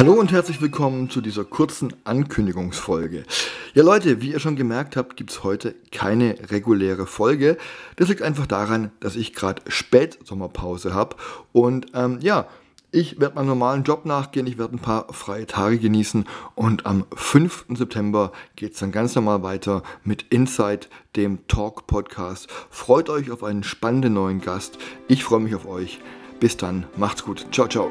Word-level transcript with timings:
Hallo 0.00 0.14
und 0.14 0.32
herzlich 0.32 0.62
willkommen 0.62 1.10
zu 1.10 1.20
dieser 1.20 1.44
kurzen 1.44 1.92
Ankündigungsfolge. 2.04 3.24
Ja 3.74 3.82
Leute, 3.82 4.22
wie 4.22 4.32
ihr 4.32 4.40
schon 4.40 4.56
gemerkt 4.56 4.96
habt, 4.96 5.14
gibt 5.14 5.30
es 5.30 5.44
heute 5.44 5.74
keine 5.92 6.36
reguläre 6.50 7.04
Folge. 7.06 7.58
Das 7.96 8.08
liegt 8.08 8.22
einfach 8.22 8.46
daran, 8.46 8.92
dass 9.00 9.14
ich 9.14 9.34
gerade 9.34 9.60
Spätsommerpause 9.68 10.94
habe 10.94 11.16
und 11.52 11.88
ähm, 11.92 12.18
ja, 12.22 12.48
ich 12.90 13.20
werde 13.20 13.34
meinem 13.34 13.48
normalen 13.48 13.82
Job 13.82 14.06
nachgehen, 14.06 14.46
ich 14.46 14.56
werde 14.56 14.76
ein 14.76 14.78
paar 14.78 15.12
freie 15.12 15.46
Tage 15.46 15.78
genießen 15.78 16.24
und 16.54 16.86
am 16.86 17.04
5. 17.14 17.66
September 17.74 18.32
geht 18.56 18.72
es 18.72 18.78
dann 18.78 18.92
ganz 18.92 19.14
normal 19.14 19.42
weiter 19.42 19.82
mit 20.02 20.22
Inside, 20.30 20.86
dem 21.14 21.46
Talk-Podcast. 21.46 22.48
Freut 22.70 23.10
euch 23.10 23.30
auf 23.30 23.44
einen 23.44 23.64
spannenden 23.64 24.14
neuen 24.14 24.40
Gast. 24.40 24.78
Ich 25.08 25.24
freue 25.24 25.40
mich 25.40 25.54
auf 25.54 25.66
euch. 25.66 26.00
Bis 26.40 26.56
dann, 26.56 26.86
macht's 26.96 27.22
gut. 27.22 27.46
Ciao, 27.52 27.68
ciao. 27.68 27.90